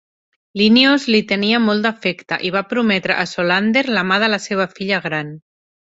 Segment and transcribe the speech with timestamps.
[0.61, 4.71] Linnaeus li tenia molt d'afecte, i va prometre a Solander la mà de la seva
[4.77, 5.35] filla gran.